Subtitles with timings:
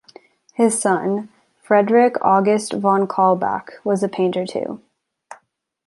[0.55, 1.29] His son
[1.61, 4.81] Friedrich August von Kaulbach was a painter too.